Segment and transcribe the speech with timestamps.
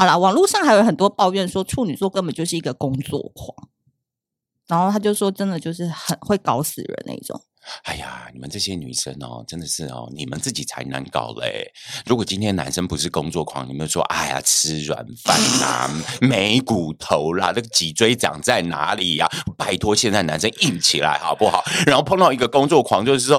[0.00, 3.68] 好啦，网络上还有很多抱怨说处女座根本就是一个工作狂，
[4.66, 7.38] 然后他就说真的就是很会搞死人那种。
[7.82, 11.70] 哎呀，你们这些女生哦，真的是哦，你们自己才难搞嘞。
[12.06, 15.90] 如果今天男生不是工作狂，你们说哎呀，吃软饭啊，
[16.26, 19.28] 没骨头啦，那个脊椎长在哪里呀？
[19.58, 21.62] 拜托，现在男生硬起来好不好？
[21.86, 23.38] 然后碰到一个工作狂，就是说。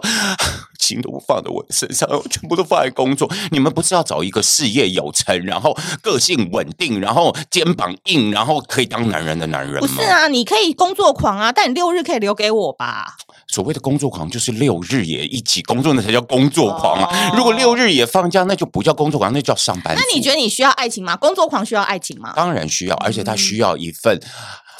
[0.91, 3.31] 心都不放在我的身上，全部都放在工作。
[3.51, 9.79] 你们不是要找一个事业有成，然后个性稳定，然后肩膀硬，然后可以当男人的男人吗？
[9.81, 13.15] 不是啊，你可以工作狂啊，但你六日可以留给我吧。
[13.47, 17.09] 所谓的工作狂，就是六日也一起工作，那才叫工作狂啊。
[17.29, 19.95] 哦、如果六日也放假，那就不叫工作狂，那叫上班。
[19.95, 21.15] 那你觉得你需要爱情吗？
[21.15, 22.33] 工作狂需要爱情吗？
[22.35, 24.19] 当然需要，而且他需要一份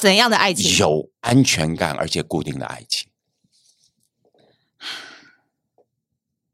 [0.00, 0.76] 怎样的爱情？
[0.78, 3.06] 有安全感而且固定的爱情。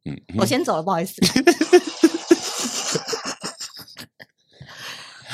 [0.09, 1.15] 嗯，我先走了，不好意思。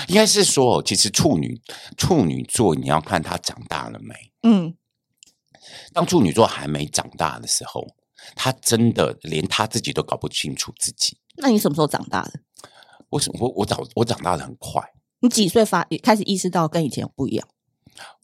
[0.09, 1.61] 应该是说，其实处女
[1.97, 4.15] 处女座，你要看他长大了没？
[4.43, 4.77] 嗯，
[5.93, 7.87] 当处女座还没长大的时候，
[8.37, 11.17] 他真的连他自己都搞不清楚自己。
[11.37, 12.33] 那你什么时候长大的？
[13.09, 14.83] 我什我我长我长大的很快？
[15.21, 17.49] 你几岁发开始意识到跟以前不一样？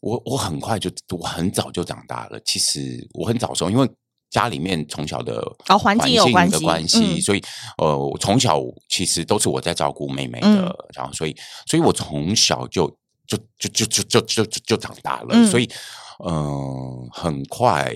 [0.01, 2.39] 我我很快就我很早就长大了。
[2.45, 3.89] 其实我很早的时候，因为。
[4.31, 7.43] 家里面从小的哦环境有关系，关系嗯、所以
[7.77, 11.35] 呃，我从小其实都是我在照顾妹妹的，嗯、然后所以，
[11.67, 12.87] 所以我从小就
[13.27, 15.69] 就就就就就就就，就长大了，嗯、所以
[16.25, 17.95] 嗯、呃，很快。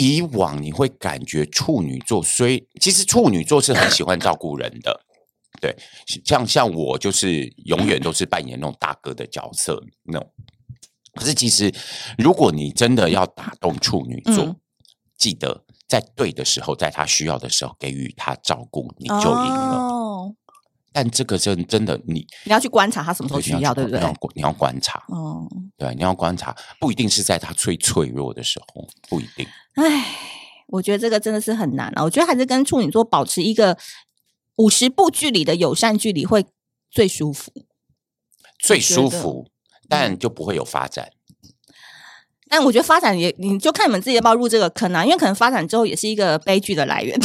[0.00, 5.00] 以往你会感觉处女座，所以其实处女座是很喜欢照顾人的，
[5.60, 5.76] 对，
[6.24, 10.32] 像像我就是永远都是扮演那种大哥的角色那种。
[11.14, 11.74] 可是其实，
[12.16, 14.56] 如果你真的要打动处女座，嗯
[15.18, 19.76] 记得在对的时候，在他需要的时候给予他照顾，你就赢了。
[19.76, 20.34] 哦、
[20.92, 23.98] 但这个真真的，你你要去观察他什么时候需要，对不对？
[23.98, 25.46] 你要你要观察，哦，
[25.76, 29.46] 对，你要观察，不一定是在他最脆弱的时候，不一定。
[29.74, 30.06] 唉，
[30.68, 32.04] 我觉得这个真的是很难啊。
[32.04, 33.76] 我觉得还是跟处女座保持一个
[34.56, 36.46] 五十步距离的友善距离会
[36.90, 37.52] 最舒服，
[38.58, 39.50] 最舒服，
[39.88, 41.10] 但就不会有发展。
[42.48, 47.18] 但我觉得发展也，你就看你们自己要不要入这个坑啊，因为可能发展之后也是一个悲剧的来源。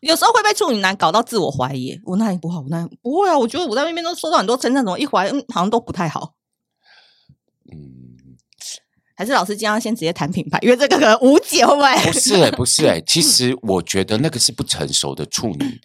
[0.00, 2.60] 有时候会被处女男搞到自我怀疑，我那里不好？
[2.60, 3.36] 我哪里不会啊？
[3.38, 6.32] 我觉得我在那边都收到很多称赞，怎么一怀疑，嗯，好像都不太好。
[7.70, 8.16] 嗯，
[9.14, 11.94] 还是老师今天要先直接谈品牌，因为这个可能无解，会不会？
[12.10, 15.80] 不是哎、欸，不是哎、欸，其 实我觉得那个是不成熟的处女。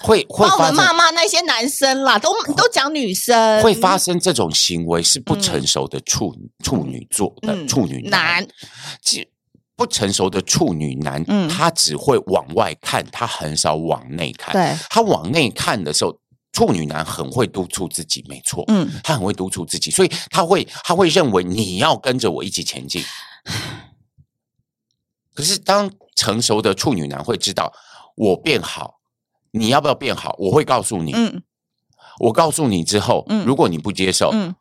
[0.00, 8.46] 会会帮我们骂骂那些男生啦，都都讲女生会发生这种行为是不成熟的处、嗯、处女座的处女男，
[9.76, 14.52] 不成熟的处女男，嗯、他只会往外看，他很少往内看。
[14.52, 16.18] 对，他往内看的时候，
[16.52, 23.02] 处女男很会督促自己，没错，嗯，他很会督促自己，所以他会他会认为你要跟着我一起前进。
[25.34, 27.72] 可是当成熟的处女男会知道
[28.16, 28.97] 我变好。
[29.58, 30.34] 你要不要变好？
[30.38, 31.12] 我会告诉你。
[31.12, 31.42] 嗯，
[32.20, 34.54] 我告诉你之后，嗯，如果你不接受，嗯，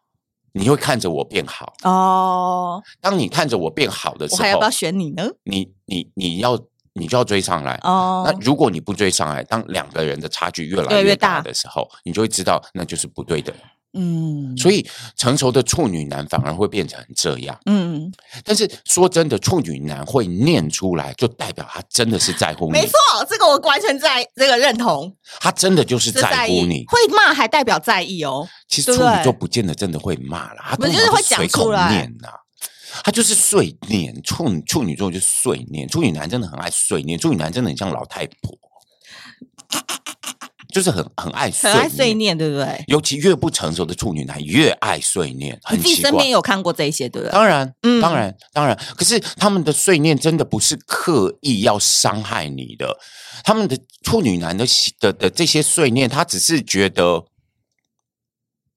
[0.53, 1.73] 你会看着我变好。
[1.83, 5.29] 哦，当你看着我变好的时候，我还要不要选你呢？
[5.43, 6.59] 你你你要
[6.93, 7.79] 你就要追上来。
[7.83, 13.53] 哦，那如果你不追上来，当两个人的差距越来越大的时候，你就会知道那就是不对的。
[13.99, 17.59] 嗯，所以成熟的处女男反而会变成这样。
[17.65, 18.11] 嗯，
[18.45, 22.73] 但是说真的，处女男会念出来，就代表他真的是在乎你。
[22.73, 22.93] 没错，
[23.27, 25.11] 这个我完全在这个认同。
[25.39, 28.47] 他真的就是在乎你，会骂还代表在意哦。
[28.67, 32.29] 其实处女座不见得真的会骂了，他就是会随口念呐。
[33.03, 38.57] 他就是碎念，处女处女座就是碎念，处女男真的很爱碎念，处女男真的很像老太婆。
[40.73, 42.83] 就是很很爱碎念，很爱碎念，对不对？
[42.87, 45.89] 尤其越不成熟的处女男越爱碎念，很奇怪。
[45.89, 47.31] 你自己身边有看过这些，对不对？
[47.31, 48.77] 当然，嗯，当然，当然。
[48.95, 52.97] 可是他们的碎念真的不是刻意要伤害你的，
[53.43, 54.65] 他们的处女男的
[54.99, 57.25] 的的这些碎念，他只是觉得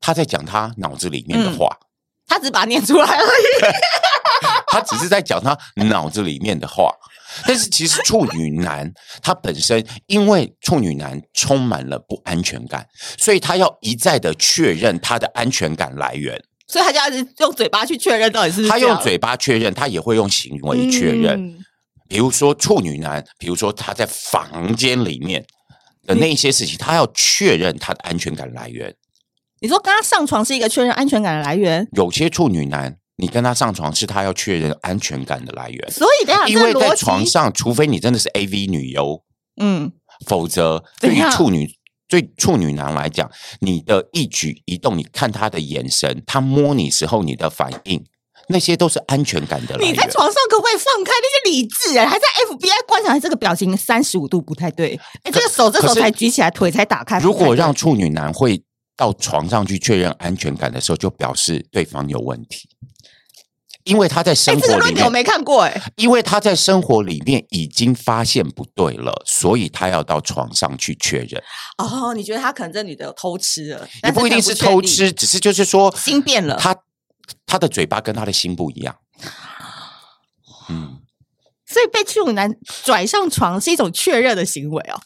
[0.00, 1.86] 他在讲他脑子里面的话，嗯、
[2.26, 3.30] 他只把它念出来而已。
[4.68, 5.56] 他只是在讲他
[5.88, 6.92] 脑子里面的话。
[7.46, 8.92] 但是其实处女男
[9.22, 12.84] 他本身，因为处女男充满了不安全感，
[13.16, 18.68] 所以他要一再的确认他的安全感来源，所以他就要用嘴巴去确认到底是是。
[18.68, 21.40] 他用嘴巴确认，他也会用行为确认。
[21.40, 21.64] 嗯、
[22.08, 25.46] 比如说处女男，比如说他在房间里面
[26.04, 28.92] 的那些事情，他要确认他的安全感来源。
[29.60, 31.86] 你说跟他上床是一个确认安全感的来源？
[31.92, 32.96] 有些处女男。
[33.20, 39.22] 你跟他上床是他要确认安全感的来源，所以等下，因为在床上，除非你真的是 AV 女优，
[39.60, 39.92] 嗯，
[40.26, 41.70] 否则对于处女
[42.08, 43.30] 对处女男来讲，
[43.60, 48.02] 你的一举一动，你看他的眼神，他摸你时候你的反应，
[48.48, 49.76] 那些都是安全感的。
[49.78, 51.98] 你在床上可不可以放开那些理智？
[51.98, 54.98] 哎，还在 FBI 观察这个表情三十五度不太对。
[55.24, 57.20] 哎，这个手这时候才举起来，腿才打开。
[57.20, 58.62] 如果让处女男会
[58.96, 62.68] 到床上去确认安全感的时候，就表示对方有问题。
[63.84, 65.82] 因为他在生活里面，我没看过哎、欸。
[65.96, 71.42] 因为他在生活里面已经发现不对了，所以他要到床上去确认。
[71.78, 73.88] 哦，你觉得他可能这女的有偷吃了？
[74.04, 76.56] 也不一定是偷吃，只是就是说心变了。
[76.56, 76.76] 他
[77.46, 78.96] 他的嘴巴跟他的心不一样。
[80.68, 80.98] 嗯，
[81.66, 82.54] 所以被处女男
[82.84, 85.00] 拽上床是一种确认的行为哦。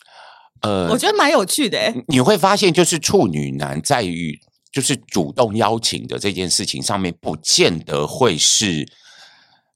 [0.62, 1.94] 呃，我觉得蛮有趣的、欸。
[2.08, 4.40] 你会发现，就是处女男在于。
[4.74, 8.80] 就是主动邀请的这件事情上面，不见得会是，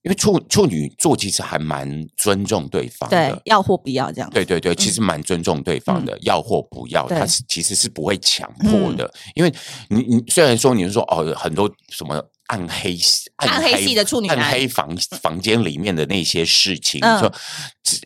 [0.03, 4.29] 因为处处女座其实还蛮尊重对方的，对，要或不要这样。
[4.31, 9.05] 对对对，其实蛮尊重对方的，嗯、要或不要，他是其实是不会强迫的。
[9.05, 9.55] 嗯、因为
[9.89, 12.99] 你你虽然说你是说哦，很多什么暗黑
[13.37, 17.33] 暗黑系的处女暗黑房房间里面的那些事情，嗯、说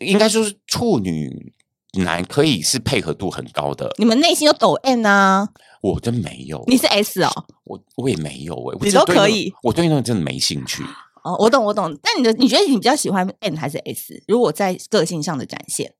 [0.01, 1.51] 应该说是处女
[1.99, 3.93] 男可以是配合度很高的。
[3.97, 5.49] 你们内心有抖 N 啊？
[5.81, 7.29] 我真没有，你是 S 哦，
[7.65, 10.81] 我我也没有哎，你都可以，我对那个真的没兴趣。
[11.23, 14.23] 哦，我懂我懂，但你的你觉得你比较喜欢 N 还是 S？
[14.27, 15.93] 如果在个性上的展现，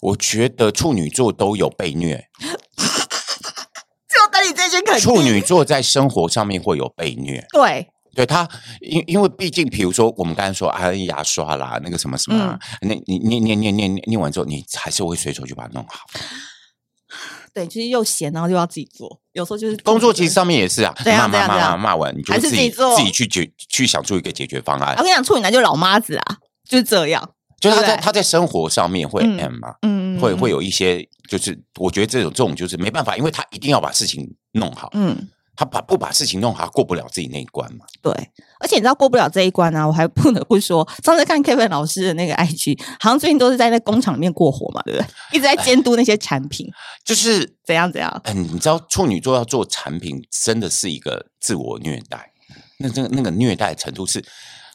[0.00, 5.00] 我觉得处女座都有被虐，就等你这些肯定。
[5.00, 8.48] 处女座在生活上面会有被虐，对，对他，
[8.80, 16.00] 因因为毕竟，比如说我们刚才说啊，牙刷啦，那个什么什么、啊，那、嗯、你念念念念念完之后，你还是会随手就把它弄好。
[17.54, 24.96] 对，就是又闲，然后又要自己做，有时候就是工作其实上面也是啊，骂骂骂骂完，你就自己自己去解去想出一个解决方案。
[24.96, 26.36] 我跟你讲，处女男就是老妈子啊，
[26.68, 27.30] 就是这样，
[27.60, 35.28] 就是他在他在生活上面会 M 嘛，嗯，会会有一些，就是我觉得这种这种就是没办法，因为他一定要把事情弄好，嗯。
[35.58, 37.84] 他把不把事情弄好，过不了自己那一关嘛？
[38.00, 38.12] 对，
[38.60, 45.06] 而且你知道过不了这一关呢、啊，我还不得不说，上次看 Kevin 老师的那个 IG，好像最近都是在那工厂里面过活嘛，对不对？
[45.32, 46.64] 一直在监督那些产品，
[47.04, 48.22] 就是怎样怎样。
[48.26, 52.30] 嗯，你知道处女座要做产品，真的是一个自我虐待。
[52.78, 54.24] 那这个那个虐待程度是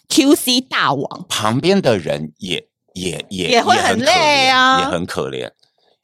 [0.10, 2.62] QC 大王，旁边的人也
[2.94, 5.50] 也也也会很累啊，也很可怜，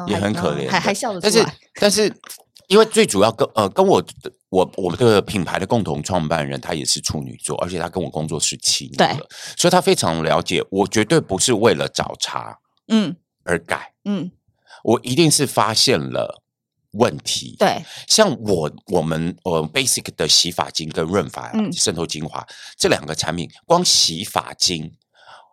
[0.08, 1.44] 也很可怜，还还笑得出来。
[1.44, 1.52] 但是
[1.82, 2.16] 但是，
[2.70, 4.32] 因为最主要跟呃跟我的。
[4.52, 12.58] 我我们的品牌的共同创办人，他也是处女座，而且他跟我工作十七年了，所以他非常了解我，绝对不是为了找茬，
[12.88, 14.32] 嗯，而改，嗯，
[14.84, 16.42] 我一定是发现了
[16.94, 24.92] 问题，对，像我我们呃 basic 的洗发精跟润发渗透精华、嗯、这两个产品，光洗发精，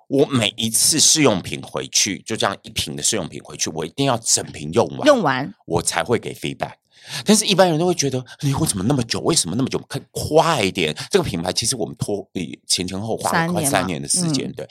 [0.09, 6.77] 我每一次试用品回去，就这样一瓶的试用品回去，我一定要整瓶用完，用完我才会给 feedback。
[7.25, 9.21] 但是，一般人都会觉得，你为什么那么久？
[9.21, 9.79] 为什么那么久？
[9.89, 10.97] 快快一点！
[11.11, 12.29] 这个品牌其实我们拖
[12.67, 14.67] 前前后后花了快三年的时间，对，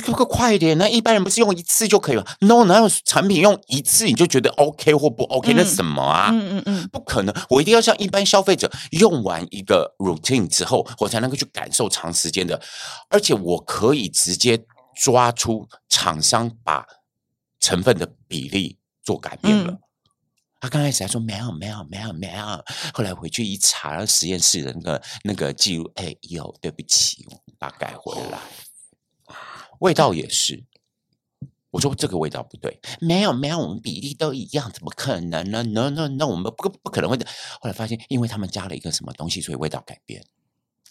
[0.00, 0.76] 可不可以快一点？
[0.76, 5.54] 那一般人不是用一次就可以了？No，哪有产品用一次你就觉得 OK 或不 OK？
[5.54, 6.30] 那什么啊？
[6.32, 7.34] 嗯嗯嗯，不可能！
[7.48, 12.60] 我一定要像一般消费者用完一个 routine 之后，我才能够去感受长时间的，
[13.08, 14.62] 而且我可以直接
[15.02, 16.84] 抓出厂商把
[17.58, 19.78] 成分的比例做改变了。
[20.60, 22.44] 他刚开始还说没有没有没有没有，
[22.92, 28.38] 后来回去一查实验室的那个那个记录，哎有，对不起，我把它改回来。
[29.78, 30.62] 味道也是，
[31.70, 37.24] 我说这个味道不对，没有没有，我们比例都一样，怎么可能呢？No No No，我们不不可能会的。
[37.60, 40.22] 后来发现，因为他们加了一个什么东西，所以味道改变。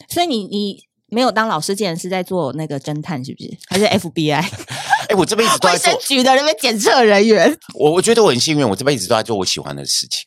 [0.08, 3.56] 所以你你没有当老师，竟然是在做那个侦探，是不是？
[3.68, 4.44] 还是 FBI？
[5.10, 7.58] 哎，我这辈子都在做卫生局的那边检测人员。
[7.74, 10.22] 我我觉得我很幸运，我这辈子都在做我喜欢的事情。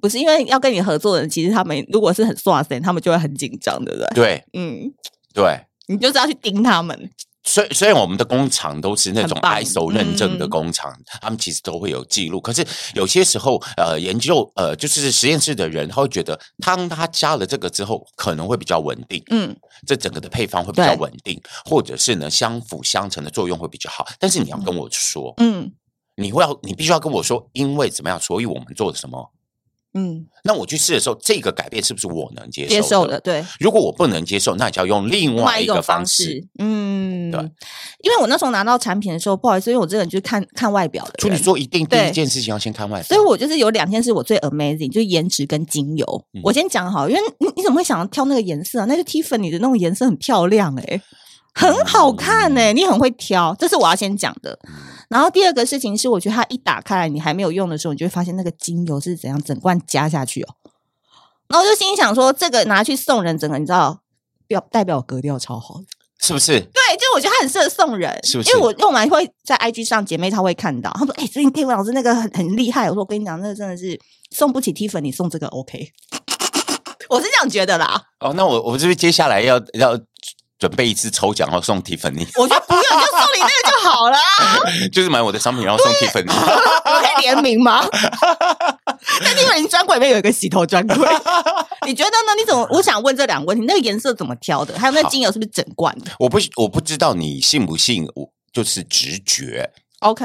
[0.00, 4.08] 不是因为要跟你合作的人，其实他们如果是很耍帅，他们就会很紧张，对不对？
[4.14, 4.92] 对，嗯，
[5.34, 7.10] 对，你就是要去盯他们。
[7.44, 12.40] 虽虽然我们的工厂都是那种 ISO 认证的工厂，嗯、他们其实都会有记录。
[12.40, 19.22] 可是有些时候，呃，研究呃，就是实验室的人，他会觉得，当他加了这个之后，可能会比较稳定。
[19.30, 19.54] 嗯，
[19.86, 24.06] 这整个的配方会比较稳定，或者是呢，相辅相成的作用会比较好。
[24.18, 25.70] 但是你要跟我说，嗯，
[26.16, 29.32] 你会要，你必须要跟我说，因为怎么样，所以我们做了什么。
[29.96, 32.74] 嗯，那我去试的时候，这个改变是不是我能接受的？
[32.74, 33.44] 接受的，对。
[33.60, 36.44] 如果我不能接受，那就要用另外一个方式。
[36.58, 37.40] 嗯，对。
[38.02, 41.12] 因为我那时候拿到产品的时候，不好意思，因为我这个人就是看看外表的。
[41.18, 43.06] 处女座一定第一件事情要先看外表。
[43.06, 46.24] 所以我就是有两件事我最 amazing，就是颜值跟精油。
[46.32, 48.84] 嗯、我先讲好，因为你你怎么会想要挑那个颜色啊？
[48.86, 51.02] 那个 Tiffany 的那种颜色很漂亮哎、欸，
[51.54, 54.58] 很好看哎、欸，嗯、你很会挑，这是我要先讲的。
[55.14, 60.48] 然后第二个事情是，我觉得它一打开来，你还没有用的时候，你就会发现那个精油是怎样整罐加下去哦。
[61.46, 64.00] 然后我就心想说，这个拿去送人，整个你知道，
[64.48, 65.80] 表代表格调超好，
[66.18, 66.58] 是不是？
[66.58, 68.50] 对，就我觉得它很适合送人，是不是？
[68.50, 73.96] 因为我用完会在 IG 上姐妹她会看到，她说：“哎、欸，最近 Tiffany 老师那个很很厉害。”我说：“我跟你讲，那个真的是
[74.32, 75.92] 送不起 Tiffany，你送这个 OK。
[77.08, 78.02] ”我是这样觉得啦。
[78.18, 79.96] 哦，那我我是不是接下来要要？
[80.64, 82.26] 准备一次抽奖，然后送 Tiffany。
[82.40, 84.16] 我觉得不用，就送你那个就好了。
[84.90, 86.32] 就是买我的商品，然后送 Tiffany。
[86.32, 87.86] 我可以联名吗？
[89.22, 90.96] 在 Tiffany 专柜里面有一个洗头专柜。
[91.84, 92.34] 你觉得呢？
[92.38, 92.66] 你怎么？
[92.70, 94.78] 我想问这两个问题：那个颜色怎么挑的？
[94.78, 96.10] 还有那精油是不是整罐的？
[96.18, 99.70] 我不，我不知道你信不信，我就是直觉。
[99.98, 100.24] OK，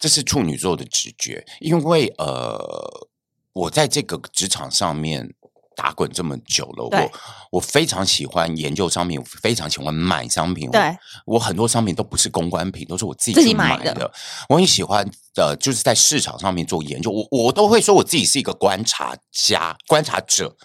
[0.00, 3.08] 这是处女座的直觉，因为呃，
[3.52, 5.32] 我在这个职场上面。
[5.76, 7.12] 打滚这么久了，我
[7.52, 10.70] 我非常喜欢研究商品，我非常喜欢买商品。
[10.70, 13.84] 对，我，很多商品都不是公关品，都是我自己去买的。
[13.84, 14.10] 买的
[14.48, 17.10] 我很喜欢呃，就是在市场上面做研究。
[17.10, 20.56] 我我都会说我自己是一个观察家、观察者。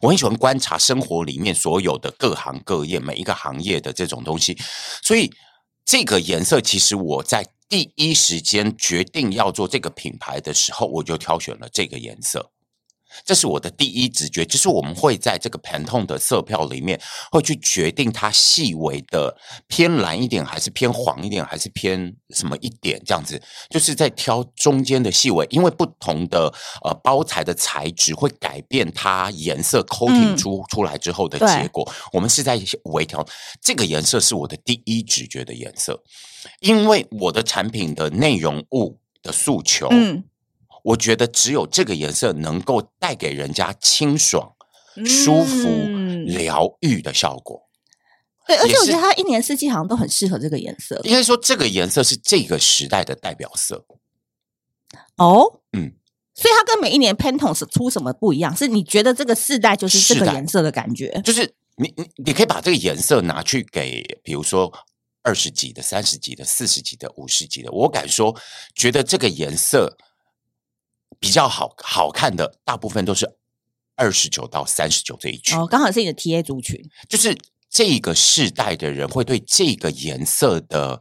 [0.00, 4.56] 我很喜欢观察生活里面所有的各行各业、每一个行业的这种东西。
[5.02, 5.30] 所以
[5.84, 12.50] 这个颜色，其实我在第一时间决定要做这个品牌的时候，我就挑选了这个颜色。
[13.24, 17.00] 这是我的第一直觉，就是我们会在这个 Pantone 的色票里面，
[17.30, 19.36] 会去决定它细微的
[19.66, 26.52] 偏蓝一点，还是偏黄一点，还是偏什么一点这样子，就是在挑中间的细微，因为不同的
[26.84, 31.84] 呃包材的材质会改变它颜色 coating 出出来之后的结果。
[31.88, 33.26] 嗯、我们是在微调，
[33.60, 36.02] 这个颜色是我的第一直觉的颜色，
[36.60, 39.88] 因为我的产品的内容物的诉求。
[39.90, 40.24] 嗯
[40.82, 44.54] 我觉得只有这个颜色能够带给人家清爽、
[45.04, 45.68] 舒服、
[46.26, 47.68] 疗愈的效果。
[48.46, 51.00] 对，而且我觉得它一年四季好像都很适合这个颜色。
[51.04, 53.84] 应该说，这个颜色是这个时代的代表色。
[55.18, 55.92] 哦，嗯，
[56.34, 58.56] 所以它跟每一年 Pantone 出什么不一样？
[58.56, 61.20] 是你觉得这个世代就是这个颜色的感觉？
[61.22, 64.72] 就是你你你可以把这个颜色拿去给，比如说
[65.22, 68.34] 二十几的、三十几的、四十几的、五十几的，我敢说，
[68.74, 69.96] 觉得这个颜色。
[71.20, 73.36] 比较好好看的，大部分都是
[73.94, 77.36] 二十九到三十九这一群哦，刚好是你的 TA 族群，就是
[77.68, 81.00] 这个世代的人会对这个颜色的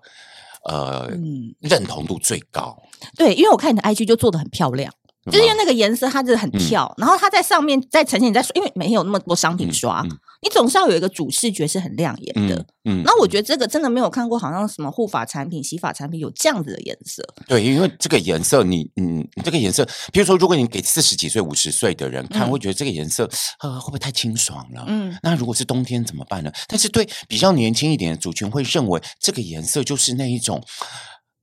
[0.65, 2.77] 呃、嗯、认同度最高。
[3.15, 4.93] 对，因为我看你的 IG 就做的很漂亮。
[5.25, 10.01] 就是因为那个颜色，它真的很跳，嗯、然后它在上面再呈现，你再说，因为没有那么多商品刷，
[10.41, 12.65] 你总是要有一个主视觉是很亮眼的。
[12.85, 17.21] 嗯，那、嗯、我觉得这个真的没有看过，好像什么护发产品、洗发产品有这样子的颜色。
[17.47, 24.85] 对，因为这个颜色你，你嗯，这个颜色，比如说，如果你给四十几岁、五十岁的人看，嗯、会觉得这个颜色呃会不会太清爽了？
[24.88, 26.51] 嗯，那如果是冬天怎么办呢？
[26.67, 30.63] 但是对比较年轻一点的族群，会认为这个颜色就是那一种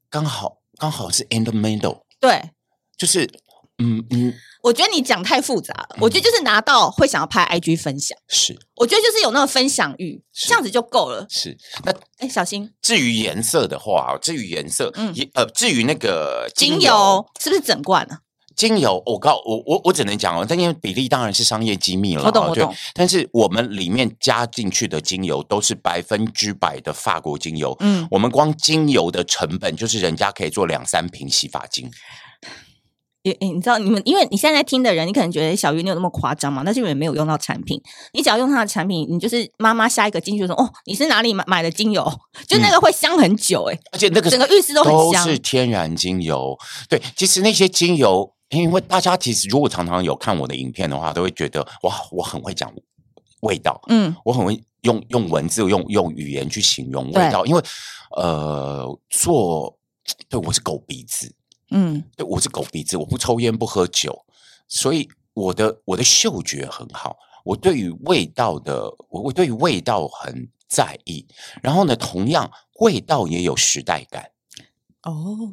[0.09, 2.51] 刚好刚好是 in the middle，对，
[2.97, 3.31] 就是。
[3.79, 5.89] 嗯嗯，我觉得你讲太复杂了。
[5.97, 8.59] 嗯、我觉得就是拿到会想要拍 IG 分享，是。
[8.77, 11.27] 我觉得就是有那个分享欲，是这样子就够了。
[11.29, 11.57] 是。
[11.85, 12.73] 那哎，小心。
[12.81, 18.21] 至于颜色的话，至于颜色，嗯，呃，至于那个精油，是不是整罐呢、啊？
[18.57, 22.25] 精油，我告我我我只能讲哦，但因为比例当然是商业机密了。
[22.25, 22.75] 我懂我懂。
[22.95, 27.77] 但是我们里面加进去的精油都是百分之百的法国精油。
[27.81, 31.91] 嗯，我们光精油的成本就是人家可以做两三瓶洗发精。
[33.33, 36.63] 诶，你知道你们，因为你现在在听的人，你可能觉得小鱼你有那么夸张吗？
[36.65, 37.81] 但是因为没有用到产品，
[38.13, 42.05] 你只要用它的产品，你就是妈妈下一个进去说哦，你是哪里买买的精油？
[42.47, 46.57] 就那个会香很久诶，而且那个整个浴室都很香，都是天然精油。
[46.89, 52.73] 对，其实那些精油，因为大家其实如果常常有看我的影片的话，都会觉得哇，我很会讲
[53.41, 57.63] 味道，嗯，我很会用用文字、用用语言去形容味道，因为
[58.17, 59.77] 呃，做
[60.29, 61.35] 对我是狗鼻子。
[61.71, 64.25] 嗯，对，我是狗鼻子，我不抽烟不喝酒，
[64.69, 67.17] 所以我的我的嗅觉很好。
[67.45, 71.27] 我对于味道的，我我对于味道很在意。
[71.63, 74.31] 然后呢，同样味道也有时代感。
[75.03, 75.53] 哦，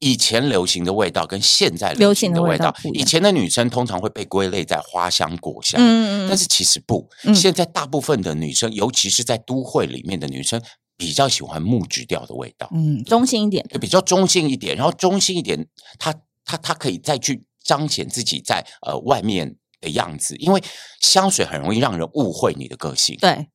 [0.00, 10.60] 以前流行的味道跟现在流行的味道，味道以前的女生通常会被归类在花香果香，嗯嗯，但是其实不，嗯、现在大部分的女生，尤其是在都会里面的女生。
[10.98, 15.66] 比较喜欢木质调的味道，嗯，中性一点，就，比较中性一点，然后中性一点，
[15.98, 16.12] 它
[16.44, 20.60] 它它可以再去彰显自己在呃外面的样子，因为
[21.00, 23.48] 香水很容易让人误会你的个性，对，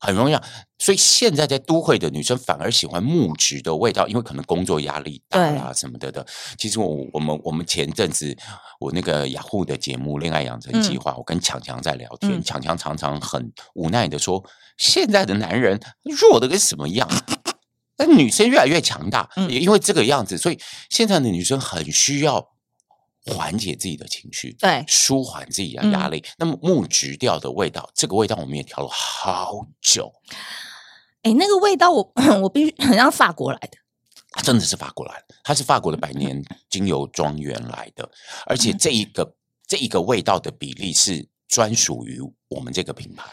[0.00, 0.42] 很容易啊，
[0.78, 6.26] 所以现在在都会的女生反而喜欢木质的味道，因为可能工作压力大啊什么的的。
[6.58, 8.34] 其实我我们我们前阵子
[8.80, 14.42] 我那个雅虎的节目《恋爱养成计划》，嗯、我跟强强在聊天，强强、嗯、常常很无奈的说。
[14.78, 17.06] 现在的男人弱的跟什么样？
[17.98, 22.42] 那女生越来越强大，也因为这个样子，所以现在的女生很需要
[23.26, 26.24] 缓解自己的情绪，对，舒缓自己的压力。
[26.38, 30.12] 那么木质调的味道，这个味道我们也调了好久。
[31.22, 32.12] 哎，那个味道我
[32.42, 38.10] 我必须很像法国来的，真的是法国来的，它是法国的百年 精油庄园来的，
[38.46, 39.34] 而且这一个
[39.66, 43.30] 这一个味道的比例是专属于我们这个品牌。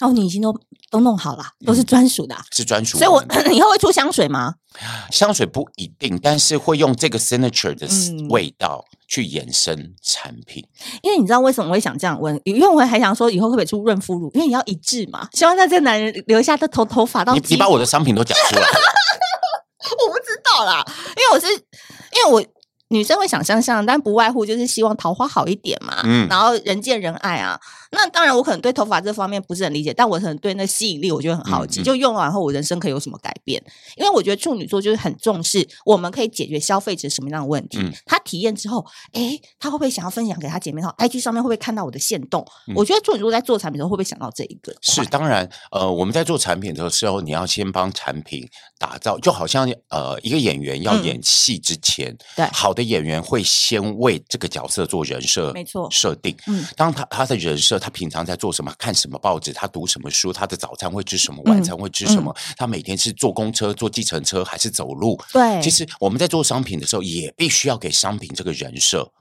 [0.00, 0.52] 哦，你已经都
[0.90, 2.98] 都弄好了，都是专属的，啊，是专属。
[2.98, 3.22] 所以我
[3.52, 4.54] 以后会出香水吗？
[5.10, 7.86] 香水不一定，但是会用这个 signature 的
[8.28, 10.66] 味道去衍生产品。
[10.80, 12.40] 嗯、因为你知道为什么我会想这样问？
[12.44, 14.30] 因为我还想说以后会不会出润肤乳？
[14.34, 17.42] 因为你要一致嘛，希望在这个男人留下的头头发到你。
[17.48, 18.66] 你把我的商品都讲出来了，
[20.06, 20.84] 我不知道啦，
[21.16, 22.44] 因为我是因为我。
[22.88, 27.58] 女生会想象像，但不外乎就是希望桃花好一点嘛，嗯，然后人见人爱啊。
[27.94, 31.80] 那当然，我可能对头发这方面不是很理解，但我可能对那吸引力，我觉得很好奇。
[31.80, 33.62] 嗯嗯、就用完后，我人生可以有什么改变？
[33.96, 37.78] 因为我觉得处女座就是很重视，我们可以解决消费者什么样的问题。
[37.80, 40.82] 嗯、他体验之后，哎，他会不会想要分享给他姐妹？
[40.82, 42.46] 哈，IG 上面会不会看到我的线动？
[42.68, 44.74] 嗯、我觉得处女座在做产品的时候，会不会想到这一个？
[44.82, 48.46] 是当然，呃，我们在做产品的时候，你要先帮产品
[48.78, 53.42] 打造，就好像呃，一个演员要演戏之前，嗯、对，好的演员会。
[53.44, 56.34] 先为这个角色做人设，没错，设定。
[56.46, 65.20] 嗯，当他他的人设，他平常在做什么，看什么报纸，他读什么书，他的早餐会吃什么，晚餐会吃什么，他每天是坐公车、坐计程车还是走路？
[65.30, 69.12] 对，其实我们在做商品的时候，也必须要给商品这个人设。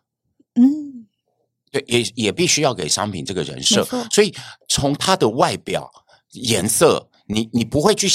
[0.55, 1.05] 嗯，
[1.72, 3.84] 对，也也必须要给商品这个人设。
[4.10, 4.34] 所以
[4.70, 5.91] 从它的外表、
[6.32, 8.08] 颜色，你你不会去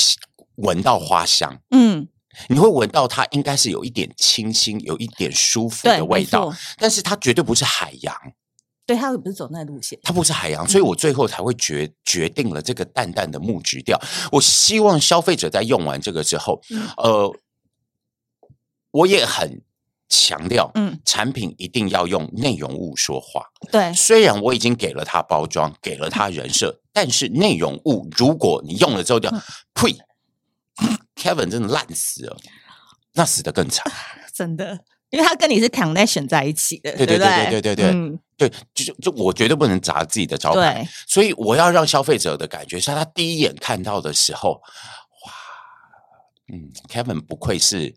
[0.56, 1.60] 闻到花香。
[1.72, 2.08] 嗯。
[2.48, 8.14] 你会闻到它应该是有一点清新，有一点舒服的味道，但是它绝对不是海洋。
[8.88, 14.00] 对，他不是走那路线，他不是海洋，所以我最后才会决决定了这个淡淡的木质调。
[14.32, 17.36] 我希望消费者在用完这个之后，嗯、呃，
[18.92, 19.60] 我也很
[20.08, 23.44] 强调，嗯，产品一定要用内容物说话。
[23.70, 29.28] 对，虽然我已经给了他包装，给了他人设，嗯、但是内容物如果你用了之后就
[29.74, 29.94] 呸。
[30.80, 32.36] 嗯 Kevin 真的烂死了，
[33.14, 33.84] 那死的更惨，
[34.32, 34.78] 真的，
[35.10, 44.60] 因为他跟你是 connection 在一起的，对对对对对对对，嗯、对，就就就我绝对不能砸自己的招牌，所以我要让消费者的感觉是他第一眼看到的时候，
[45.24, 45.32] 哇，
[46.52, 47.94] 嗯，Kevin 不愧是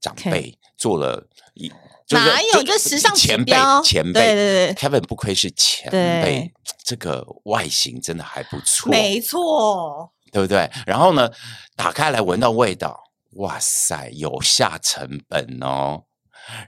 [0.00, 1.68] 长辈.做了一，
[2.04, 10.10] 就是、哪有就时尚前辈前辈，对对对，Kevin 不愧是前辈，对这个外形真的还不错，没错。
[10.32, 10.68] 对不对？
[10.84, 11.30] 然后呢，
[11.76, 13.00] 打开来闻到味道，
[13.34, 16.03] 哇塞，有下成本哦。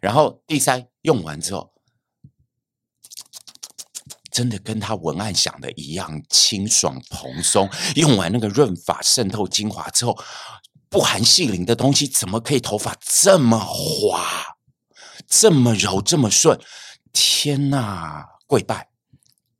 [0.00, 1.72] 然后第三，用完之后，
[4.30, 7.68] 真的跟他文案想的一样清爽蓬松。
[7.94, 10.18] 用完那个润发渗透精华之后，
[10.88, 14.24] 不含细鳞的东西，怎么可以头发这么滑、
[15.26, 16.60] 这么柔、这么顺？
[17.12, 18.90] 天哪，跪拜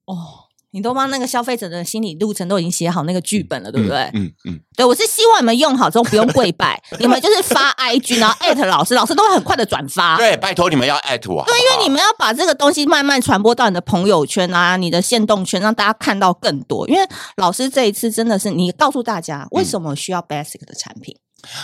[0.05, 0.46] 哦！
[0.77, 4.11] 你都帮那个消费者的心理路程都已经写好那个剧本了，对不对？
[4.13, 4.61] 嗯嗯。
[4.77, 10.19] 对，我是希望你们用好之后不用跪拜， 你们就是发 IG，然后艾特老师，老师都会很快的转发。
[10.19, 11.43] 对，拜托你们要艾特我。
[11.47, 16.87] 对，因为你们要把这个东西慢慢传播到你的朋友圈啊，你的限动圈，让大家看到更多。
[16.87, 17.01] 因为
[17.39, 21.17] 老师这一次真的是你告诉大家，为什么需要 Basic 的产品？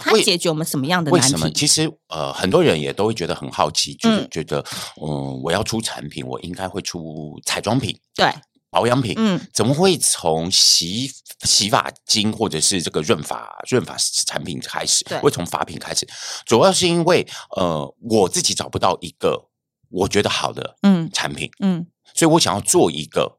[0.03, 1.27] 它解决我们什么样的难题？
[1.35, 1.51] 为什么？
[1.51, 4.64] 其实呃，很多人也都会觉得很好奇，就是觉得
[5.03, 7.94] 嗯、呃，我要出产品，我应该会出彩妆品。
[8.14, 8.33] 对。
[8.72, 13.94] 保养品，嗯，怎么会从洗洗发精或者是这个润发润发
[14.26, 15.04] 产品开始？
[15.04, 16.08] 对，会从发品开始，
[16.46, 19.50] 主要是因为呃，我自己找不到一个
[19.90, 21.11] 我觉得好的嗯。
[21.12, 23.38] 产品，嗯，嗯，所以我想要做一个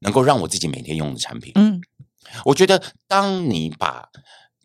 [0.00, 1.80] 能够让我自己每天用的产品，嗯，
[2.46, 4.08] 我觉得当你把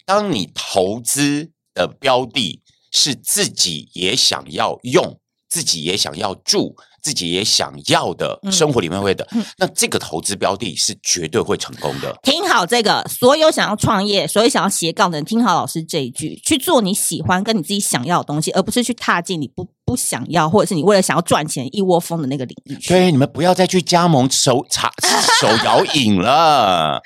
[0.05, 5.19] 当你投资的标的是自己也想要用，
[5.49, 6.75] 自己也想要住。
[7.01, 12.13] 自己也想要的生活里面会的，嗯嗯、那这个投资标的是绝对会成功的。
[12.23, 22.75] 听好这个，所有想要创业、所有想要斜杠的人，听好老师这一句，去做你喜欢跟你自己想要的东西，而不是去踏进你不不想要，或者是你为了想要赚钱一窝蜂的那个领域。
[22.85, 24.91] 对，你们不要再去加盟手茶
[25.39, 27.01] 手摇 饮了。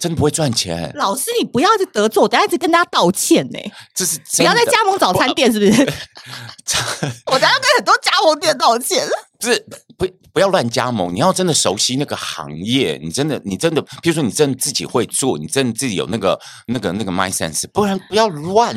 [0.00, 3.58] 真的不会赚钱，老师，你不要去得罪我，等下一直跟大家道歉呢。
[3.94, 5.82] 这是不要再加盟早餐店，是不是？
[7.26, 9.06] 我等下跟很多加盟店道歉。
[9.38, 18.74] 不是，不不要乱加盟，你要真的熟悉那个行业，你真的，你真的，比如说你真的自己会做，你真的自己有那个那个那个 my sense，不然不要乱。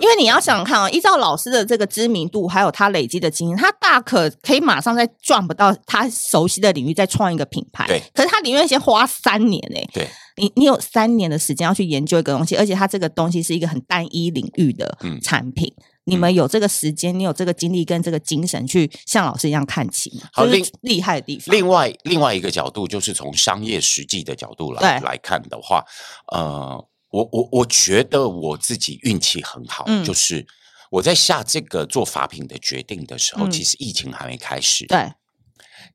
[0.00, 7.86] 因为你要想想看啊、哦，依照老师的这个知名度，还有他累积的经验，他大可可以马上再赚不到他熟悉的领域，再创一个品牌。
[7.86, 9.88] 对，可是他宁愿先花三年诶。
[9.92, 15.72] 对，你你有三年的时间要去研究一个东西，而且他这个东西是一个很单一领域的产品。
[15.78, 21.54] 嗯、你们有这个时间，你有这个精力跟这个精神去像老师一样看齐，好，这是厉害的地方。
[21.54, 25.84] 另外另外一个角度，就是从商业实际的角度来来看的话，
[26.32, 26.84] 呃。
[27.10, 30.46] 我我我觉得我自己运气很好，嗯、就是
[30.90, 34.86] 我在下这个做法品的决定的时候，嗯、其实疫情还没开始。
[34.86, 35.12] 对，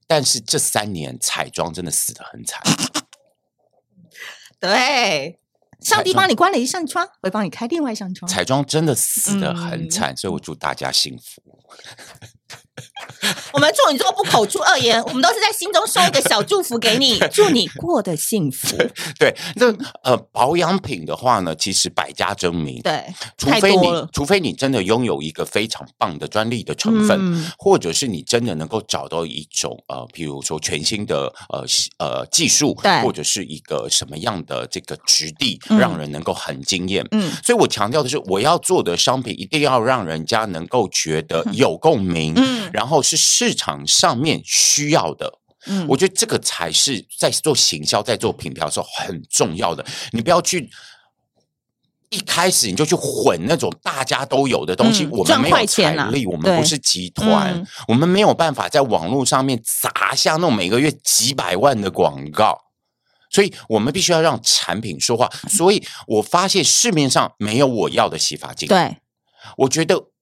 [0.08, 2.62] 但是这三年彩妆真的死的很惨。
[4.60, 5.38] 对，
[5.82, 8.30] 上帝帮你关了一扇窗，会帮你开另外一扇窗。
[8.30, 11.43] 彩妆真的死的很惨，嗯、所以我祝大家幸福。
[13.54, 18.78] 我们处女座不口出恶言，我们都是在心中送一个小祝福给你， 祝你过得幸福。
[19.20, 19.68] 对，那
[20.04, 22.82] 呃，保养品的话呢，其实百家争鸣。
[22.82, 23.04] 对，
[23.38, 31.66] 除非你，除非你真的拥有一个非常棒的专利的成分，嗯、或者是你真的能够找到一种呃，比如说全新的呃
[32.00, 37.06] 呃技术，对，或者是一个什么样的这个质地，让人能够很惊艳。
[37.12, 42.34] 嗯，所以我强调的是，我要做的商品一定要让人家能够觉得有共鸣。
[42.36, 43.24] 嗯，然后是。
[43.34, 49.84] 市场上面需要的，嗯，我觉得这个才是在做行销、在做品牌的时候很重要的。
[50.12, 50.70] 你不要去
[52.10, 55.06] 一开始你就去混那种大家都有的东西。
[55.06, 62.58] 嗯、我们没有财力，我们不是集团，嗯、我们没有办法在网络上面砸下那种每个月几百万的广告。
[63.32, 65.28] 所以我们必须要让产品说话。
[65.50, 68.70] 所以我发现市面上没有我要的洗发精。
[68.70, 68.98] 对，
[69.58, 70.12] 我觉得。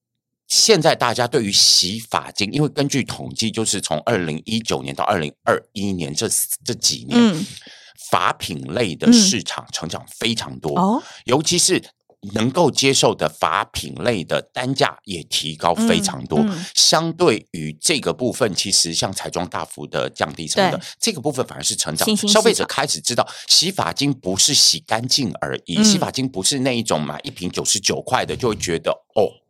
[0.52, 6.28] 现在大家对于洗发精，因为根据统计，就是从二零一九年到二零二一年这
[6.62, 7.46] 这几年，嗯、
[8.10, 11.82] 发品类的市场成长非常多，嗯、尤其是
[12.34, 16.40] 能够接受的发品类的单价也提高非常多。
[16.40, 22.14] 嗯嗯、相对于这个部分，其实像彩妆大幅的降低什么的，对这个部分反而是成长。
[22.14, 29.40] 消费者开始知道，洗发精不是洗干净而已，嗯、洗发精不是那一种买一瓶九十九块的就会觉得哦。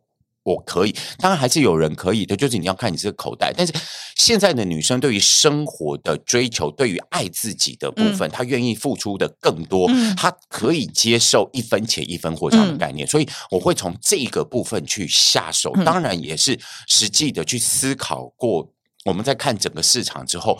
[0.43, 3.53] 我可以，当然还是有人可以的，就是你要看你这个口袋。
[3.55, 3.73] 但是
[4.15, 13.07] 现在的女生对于生活的追求，对于爱自己的部分，嗯、她愿意付出的更多，嗯、她可以接受一分钱一分货这样的概念。
[13.07, 18.69] 嗯、所以我会从这个部分去下手，嗯、当然也是实际的去思考过。
[19.05, 20.57] 我们在看整个市场之后，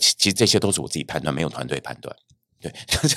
[0.00, 2.14] 其实这些都是我自己判断，没有团队判断。
[2.60, 3.16] 对， 就是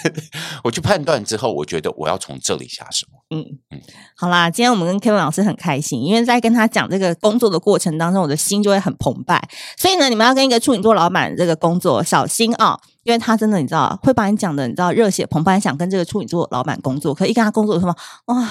[0.64, 3.06] 我去判断之后，我觉得我要从这里下手。
[3.36, 3.82] 嗯
[4.16, 9.42] 好啦，今天我们跟 Kevin 老师很开心，因为在跟他讲这个工作的过程当中，我的心就会很澎湃。
[9.78, 18.48] 所以呢，你们要跟一个处女座老板这个工作小心啊、哦，因为他真的你知道会把你讲的你知道热血澎湃，想跟这个处女座老板工作，可一跟他工作什么哇，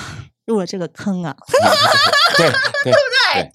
[0.47, 1.37] 入了这个坑啊，
[2.37, 2.51] 对 对，
[2.85, 3.35] 对不对？
[3.35, 3.53] 对对，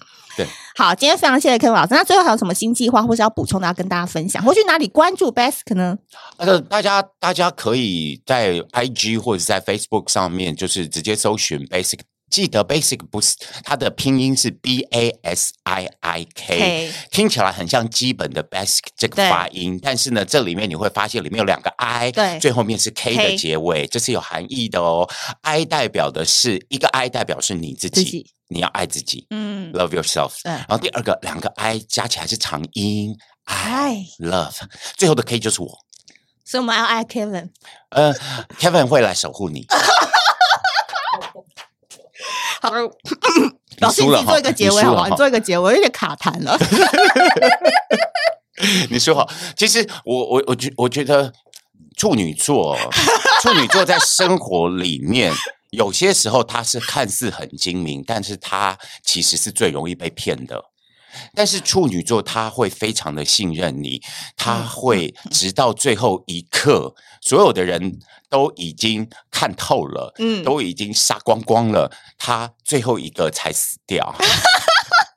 [0.76, 1.94] 好，今天非常谢谢 Kevin 老师。
[1.94, 4.42] 那最后还有什么新计划，或是要补充的，要跟大家分享？
[4.44, 5.96] 或去哪里关注 Basic 呢？
[6.36, 12.00] 呃，大家大家可以在 IG 或者在 Facebook 上面，就是直接搜寻 Basic。
[12.30, 25.08] 记得 Basic 不是它的拼音是 B A S I I K，听起来很像基本的 Basic 这个发音，但是呢，这里面你会发现里面有两个 I，对，最后面是 K 的结尾这是有含义的哦。
[25.42, 28.04] I 代表的是一个 I 代表是你自己。
[28.04, 30.42] 自己你要爱自己，嗯，love yourself。
[30.42, 33.14] 对然后第二个两个 I 加起来是长音
[33.44, 34.62] ，I love。
[34.96, 35.68] 最后的 K 就是我，
[36.46, 37.50] 所以我们要爱 Kevin。
[37.90, 38.14] 呃
[38.58, 39.66] ，Kevin 会来守护你。
[42.60, 42.72] 好，
[43.80, 45.08] 老师，你做一个结尾好不好？
[45.08, 46.58] 你做一个结尾，有点卡痰了。
[48.90, 51.32] 你说好，其实我我我觉我觉得
[51.96, 52.76] 处女座，
[53.42, 55.32] 处女座在生活里面。
[55.70, 60.64] 有些时候他是看似很精明，但是他其实是最容易被骗的。
[61.34, 64.02] 但是处女座他会非常的信任你，
[64.36, 74.14] 他会直到最后一刻，所有的人都已经看透了，嗯，都已经杀光光了，他最后一个才死掉。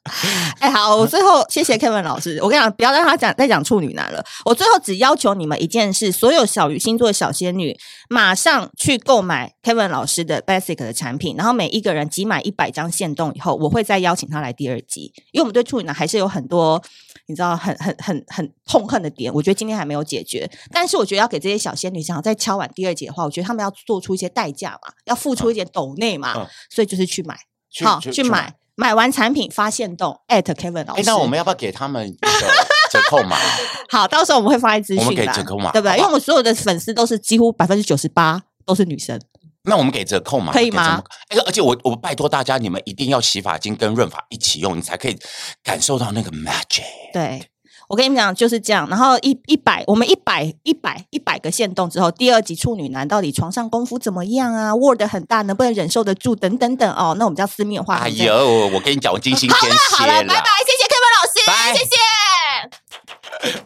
[0.60, 2.40] 哎，好，我最后谢谢 Kevin 老师。
[2.42, 4.24] 我跟你讲，不要让他讲再讲处女男了。
[4.46, 7.78] 我最后只要求你们一件事：所有小鱼星座的小仙女，
[8.10, 11.36] 马上去购买 Kevin 老师的 Basic 的产品。
[11.38, 15.14] 然后每一个人集满一百张限动以后，我会再邀请他来第二集。
[15.32, 16.82] 因为我们对处女男还是有很多
[17.28, 20.50] 你知道很很很很痛恨的点，我觉得今天还没有解决。
[20.72, 27.38] 但是我觉得要给这些小仙女想要再敲完第二集的话，我觉得他们要做出一些代价嘛，要付出一点抖内嘛，嗯、所以就是去买，
[27.84, 28.56] 好去，去买。
[28.76, 32.28] 买完产品发现动 at Kevin 老师，那我们要不要给他们一个
[32.92, 33.38] 折扣码？
[33.90, 35.98] 好，到时候我们会放在资讯，我们给折扣码，对不对？
[35.98, 39.20] 因为我们所有的粉丝都是几乎百分之九十八都是女生，
[39.64, 40.52] 那我们给折扣嘛？
[40.54, 41.04] 可以吗？
[41.30, 45.18] 哎，而且我我拜托大家，你们一定要洗发精跟润发一起用，你才可以
[45.64, 46.84] 感受到那个 magic。
[47.14, 47.44] 对，
[47.92, 57.98] 我跟你们讲就是这样，然后一一百，我们一百一百一百个线动之后，第二集处女男到底床上功夫怎么样啊，word 很大能不能忍受得住等等等哦，那我们叫私密化。
[57.98, 59.50] 哎呦，我跟你讲，我精心。
[59.50, 61.34] 好了好了，拜拜，谢谢 Kevin 老师，
[61.78, 61.84] 谢
[63.60, 63.62] 谢。